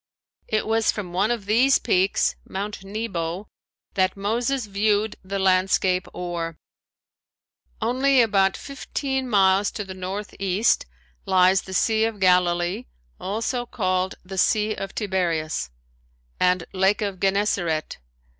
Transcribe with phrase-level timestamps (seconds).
[0.47, 3.47] It was from one of these peaks, Mount Nebo,
[3.93, 6.57] that Moses viewed the landscape o'er.
[7.83, 10.87] Only about fifteen miles to the northeast
[11.27, 12.85] lies the Sea of Galilee,
[13.19, 15.69] also called the Sea of Tiberias
[16.39, 17.99] and Lake of Gennesaret.